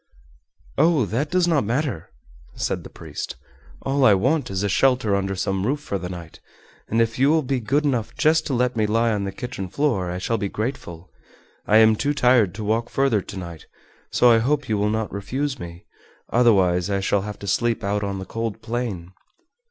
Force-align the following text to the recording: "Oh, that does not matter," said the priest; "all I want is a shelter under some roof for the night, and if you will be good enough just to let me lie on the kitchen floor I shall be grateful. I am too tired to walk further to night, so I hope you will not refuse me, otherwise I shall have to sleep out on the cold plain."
"Oh, 0.79 1.05
that 1.05 1.29
does 1.29 1.47
not 1.47 1.63
matter," 1.63 2.09
said 2.55 2.83
the 2.83 2.89
priest; 2.89 3.35
"all 3.83 4.03
I 4.03 4.15
want 4.15 4.49
is 4.49 4.63
a 4.63 4.67
shelter 4.67 5.15
under 5.15 5.35
some 5.35 5.63
roof 5.67 5.79
for 5.79 5.99
the 5.99 6.09
night, 6.09 6.39
and 6.87 6.99
if 6.99 7.19
you 7.19 7.29
will 7.29 7.43
be 7.43 7.59
good 7.59 7.85
enough 7.85 8.15
just 8.15 8.47
to 8.47 8.55
let 8.55 8.75
me 8.75 8.87
lie 8.87 9.11
on 9.11 9.25
the 9.25 9.31
kitchen 9.31 9.67
floor 9.69 10.09
I 10.09 10.17
shall 10.17 10.39
be 10.39 10.49
grateful. 10.49 11.11
I 11.67 11.77
am 11.77 11.95
too 11.95 12.15
tired 12.15 12.55
to 12.55 12.63
walk 12.63 12.89
further 12.89 13.21
to 13.21 13.37
night, 13.37 13.67
so 14.09 14.31
I 14.31 14.39
hope 14.39 14.67
you 14.67 14.79
will 14.79 14.89
not 14.89 15.13
refuse 15.13 15.59
me, 15.59 15.85
otherwise 16.31 16.89
I 16.89 16.99
shall 16.99 17.21
have 17.21 17.37
to 17.37 17.45
sleep 17.47 17.83
out 17.83 18.03
on 18.03 18.17
the 18.17 18.25
cold 18.25 18.63
plain." 18.63 19.13